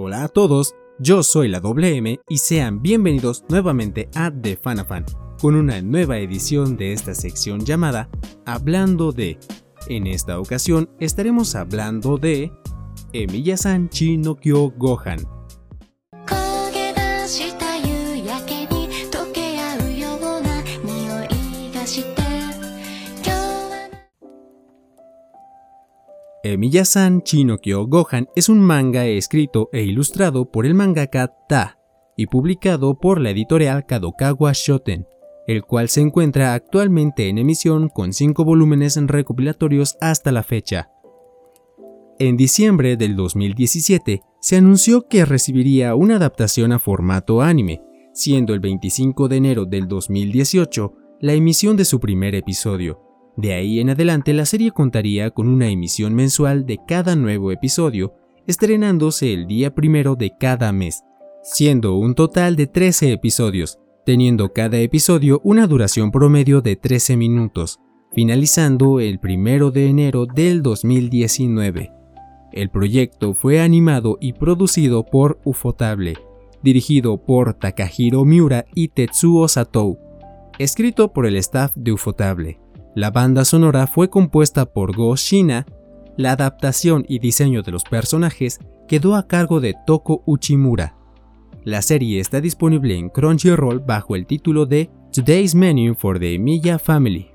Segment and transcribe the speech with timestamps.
[0.00, 5.04] Hola a todos, yo soy la WM y sean bienvenidos nuevamente a The Fanafan,
[5.40, 8.08] con una nueva edición de esta sección llamada
[8.46, 9.40] Hablando de.
[9.88, 12.52] En esta ocasión estaremos hablando de
[13.12, 15.18] Emiya-san Chino Kyo Gohan,
[26.44, 27.24] Emiya-san
[27.88, 31.78] Gohan es un manga escrito e ilustrado por el mangaka Ta
[32.16, 35.06] y publicado por la editorial Kadokawa Shoten,
[35.48, 40.90] el cual se encuentra actualmente en emisión con 5 volúmenes recopilatorios hasta la fecha.
[42.20, 48.60] En diciembre del 2017 se anunció que recibiría una adaptación a formato anime, siendo el
[48.60, 53.07] 25 de enero del 2018 la emisión de su primer episodio.
[53.38, 58.12] De ahí en adelante la serie contaría con una emisión mensual de cada nuevo episodio,
[58.48, 61.04] estrenándose el día primero de cada mes,
[61.44, 67.78] siendo un total de 13 episodios, teniendo cada episodio una duración promedio de 13 minutos,
[68.12, 71.92] finalizando el primero de enero del 2019.
[72.50, 76.14] El proyecto fue animado y producido por Ufotable,
[76.60, 79.96] dirigido por Takahiro Miura y Tetsuo Satou,
[80.58, 82.58] escrito por el staff de Ufotable.
[82.98, 85.66] La banda sonora fue compuesta por Go Shina,
[86.16, 90.96] la adaptación y diseño de los personajes quedó a cargo de Toko Uchimura.
[91.62, 96.80] La serie está disponible en Crunchyroll bajo el título de Today's Menu for the Emiya
[96.80, 97.30] Family.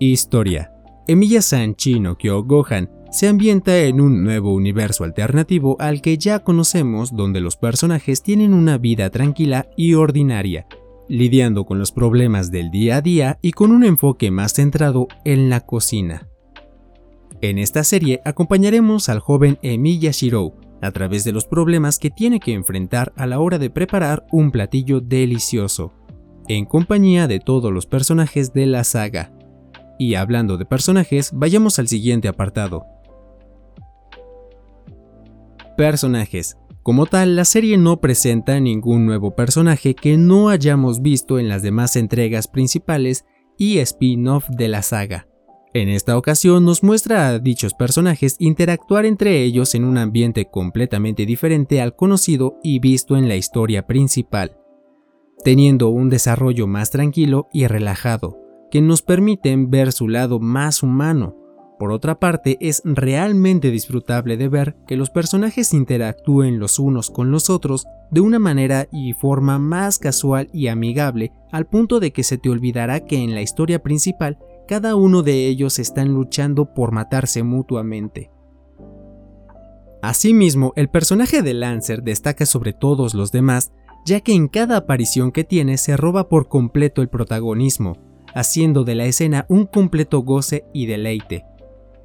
[0.00, 0.72] Historia
[1.06, 7.14] Emiya-san Chino Kyo Gohan se ambienta en un nuevo universo alternativo al que ya conocemos
[7.14, 10.66] donde los personajes tienen una vida tranquila y ordinaria,
[11.12, 15.50] lidiando con los problemas del día a día y con un enfoque más centrado en
[15.50, 16.26] la cocina.
[17.42, 22.40] En esta serie acompañaremos al joven Emiya Shirou a través de los problemas que tiene
[22.40, 25.92] que enfrentar a la hora de preparar un platillo delicioso,
[26.48, 29.34] en compañía de todos los personajes de la saga.
[29.98, 32.86] Y hablando de personajes, vayamos al siguiente apartado.
[35.76, 36.56] Personajes.
[36.82, 41.62] Como tal, la serie no presenta ningún nuevo personaje que no hayamos visto en las
[41.62, 43.24] demás entregas principales
[43.56, 45.28] y spin-off de la saga.
[45.74, 51.24] En esta ocasión nos muestra a dichos personajes interactuar entre ellos en un ambiente completamente
[51.24, 54.58] diferente al conocido y visto en la historia principal,
[55.44, 58.38] teniendo un desarrollo más tranquilo y relajado,
[58.72, 61.36] que nos permiten ver su lado más humano.
[61.78, 67.30] Por otra parte, es realmente disfrutable de ver que los personajes interactúen los unos con
[67.30, 72.22] los otros de una manera y forma más casual y amigable, al punto de que
[72.22, 74.38] se te olvidará que en la historia principal
[74.68, 78.30] cada uno de ellos están luchando por matarse mutuamente.
[80.02, 83.72] Asimismo, el personaje de Lancer destaca sobre todos los demás,
[84.04, 87.96] ya que en cada aparición que tiene se roba por completo el protagonismo,
[88.34, 91.44] haciendo de la escena un completo goce y deleite.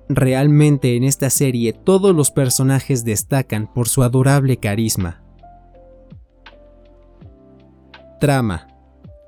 [0.09, 5.23] Realmente en esta serie todos los personajes destacan por su adorable carisma.
[8.19, 8.67] Trama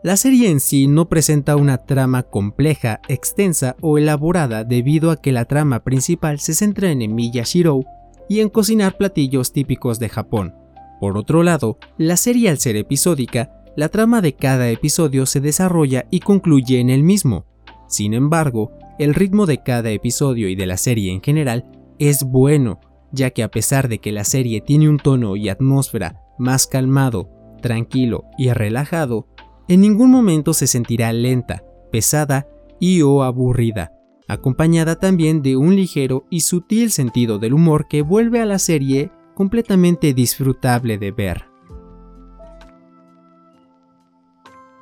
[0.02, 5.34] la serie en sí no presenta una trama compleja, extensa o elaborada debido a que
[5.34, 7.84] la trama principal se centra en Emiya Shirou
[8.30, 10.56] y en cocinar platillos típicos de Japón.
[11.02, 16.06] Por otro lado, la serie al ser episódica, la trama de cada episodio se desarrolla
[16.10, 17.46] y concluye en el mismo.
[17.90, 21.66] Sin embargo, el ritmo de cada episodio y de la serie en general
[22.00, 22.82] es bueno,
[23.14, 27.30] ya que a pesar de que la serie tiene un tono y atmósfera más calmado,
[27.62, 29.28] tranquilo y relajado,
[29.70, 33.94] en ningún momento se sentirá lenta, pesada y o aburrida,
[34.28, 39.12] acompañada también de un ligero y sutil sentido del humor que vuelve a la serie
[39.34, 41.46] completamente disfrutable de ver.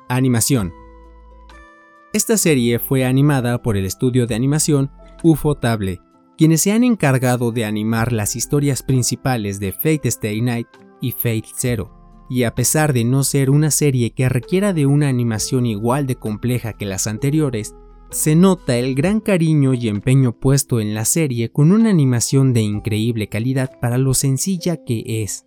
[0.08, 0.72] Animación
[2.12, 4.90] Esta serie fue animada por el estudio de animación
[5.22, 6.00] Ufotable,
[6.36, 10.68] quienes se han encargado de animar las historias principales de Fate Stay Night
[11.00, 15.08] y Fate Zero y a pesar de no ser una serie que requiera de una
[15.08, 17.74] animación igual de compleja que las anteriores,
[18.10, 22.62] se nota el gran cariño y empeño puesto en la serie con una animación de
[22.62, 25.46] increíble calidad para lo sencilla que es.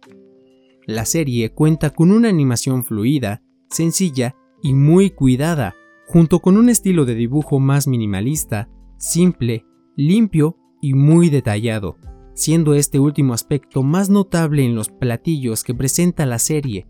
[0.86, 5.76] La serie cuenta con una animación fluida, sencilla y muy cuidada,
[6.12, 9.66] junto con un estilo de dibujo más minimalista, simple,
[9.96, 11.98] limpio y muy detallado
[12.34, 16.88] siendo este último aspecto más notable en los platillos que presenta la serie.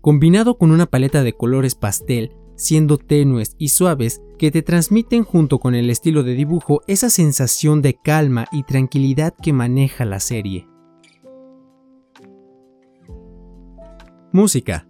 [0.00, 5.58] Combinado con una paleta de colores pastel, siendo tenues y suaves que te transmiten junto
[5.58, 10.68] con el estilo de dibujo esa sensación de calma y tranquilidad que maneja la serie.
[14.32, 14.89] Música.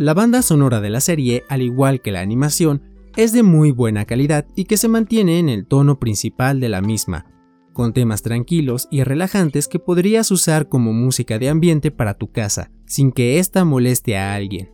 [0.00, 2.80] La banda sonora de la serie, al igual que la animación,
[3.16, 6.80] es de muy buena calidad y que se mantiene en el tono principal de la
[6.80, 7.26] misma,
[7.74, 12.70] con temas tranquilos y relajantes que podrías usar como música de ambiente para tu casa,
[12.86, 14.70] sin que ésta moleste a alguien.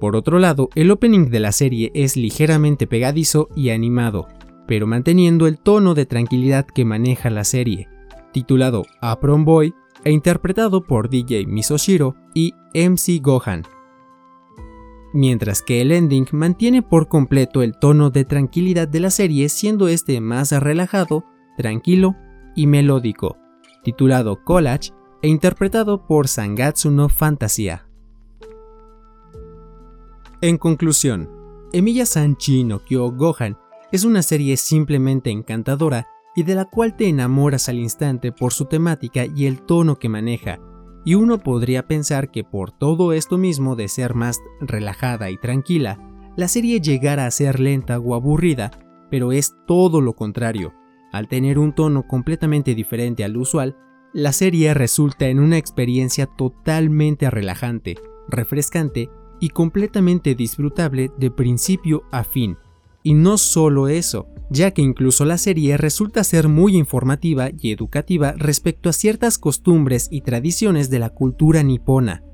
[0.00, 4.26] Por otro lado, el opening de la serie es ligeramente pegadizo y animado,
[4.66, 7.86] pero manteniendo el tono de tranquilidad que maneja la serie,
[8.32, 13.62] titulado Apron Boy e interpretado por DJ Misoshiro y MC Gohan
[15.16, 19.88] mientras que el ending mantiene por completo el tono de tranquilidad de la serie siendo
[19.88, 21.24] este más relajado,
[21.56, 22.14] tranquilo
[22.54, 23.38] y melódico,
[23.82, 24.92] titulado Collage
[25.22, 27.88] e interpretado por Sangatsu no Fantasia.
[30.42, 31.30] En conclusión,
[31.72, 32.36] Emiya-san
[32.66, 33.56] no Kyo Gohan
[33.92, 38.66] es una serie simplemente encantadora y de la cual te enamoras al instante por su
[38.66, 40.60] temática y el tono que maneja,
[41.06, 46.00] y uno podría pensar que por todo esto mismo de ser más relajada y tranquila,
[46.36, 48.72] la serie llegara a ser lenta o aburrida,
[49.08, 50.74] pero es todo lo contrario.
[51.12, 53.76] Al tener un tono completamente diferente al usual,
[54.12, 57.94] la serie resulta en una experiencia totalmente relajante,
[58.28, 62.58] refrescante y completamente disfrutable de principio a fin.
[63.06, 68.34] Y no solo eso, ya que incluso la serie resulta ser muy informativa y educativa
[68.36, 72.24] respecto a ciertas costumbres y tradiciones de la cultura nipona.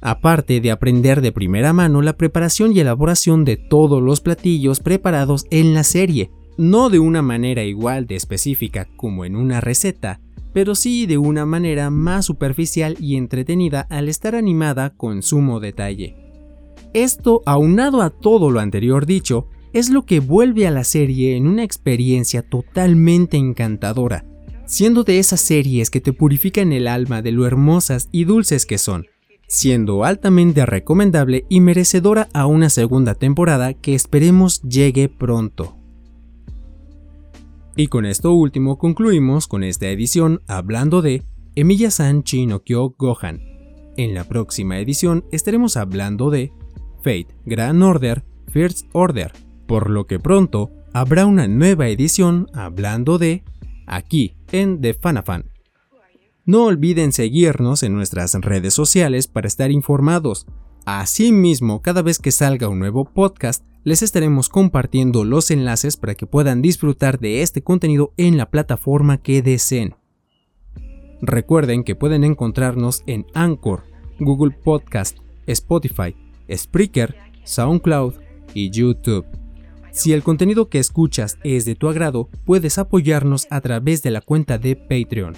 [0.00, 5.46] Aparte de aprender de primera mano la preparación y elaboración de todos los platillos preparados
[5.52, 10.20] en la serie, no de una manera igual de específica como en una receta,
[10.52, 16.16] pero sí de una manera más superficial y entretenida al estar animada con sumo detalle.
[16.94, 21.46] Esto, aunado a todo lo anterior dicho, es lo que vuelve a la serie en
[21.46, 24.24] una experiencia totalmente encantadora,
[24.66, 28.78] siendo de esas series que te purifican el alma de lo hermosas y dulces que
[28.78, 29.06] son,
[29.46, 35.76] siendo altamente recomendable y merecedora a una segunda temporada que esperemos llegue pronto.
[37.76, 41.22] Y con esto último concluimos con esta edición hablando de
[41.54, 43.40] Emiya-san Kyo Gohan.
[43.96, 46.52] En la próxima edición estaremos hablando de
[47.02, 49.32] Fate Grand Order First Order,
[49.68, 53.44] por lo que pronto habrá una nueva edición hablando de
[53.86, 55.44] aquí en The Fanafan.
[56.44, 60.46] No olviden seguirnos en nuestras redes sociales para estar informados.
[60.86, 66.26] Asimismo, cada vez que salga un nuevo podcast, les estaremos compartiendo los enlaces para que
[66.26, 69.94] puedan disfrutar de este contenido en la plataforma que deseen.
[71.20, 73.82] Recuerden que pueden encontrarnos en Anchor,
[74.18, 76.16] Google Podcast, Spotify,
[76.50, 77.14] Spreaker,
[77.44, 78.14] SoundCloud
[78.54, 79.26] y YouTube.
[79.92, 84.20] Si el contenido que escuchas es de tu agrado, puedes apoyarnos a través de la
[84.20, 85.34] cuenta de Patreon.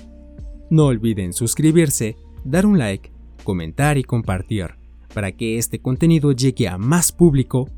[0.70, 3.12] No olviden suscribirse, dar un like,
[3.44, 4.76] comentar y compartir,
[5.14, 7.68] para que este contenido llegue a más público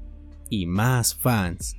[0.50, 1.76] y más fans.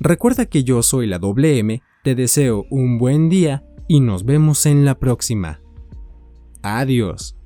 [0.00, 4.84] Recuerda que yo soy la WM, te deseo un buen día y nos vemos en
[4.84, 5.60] la próxima.
[6.62, 7.37] Adiós.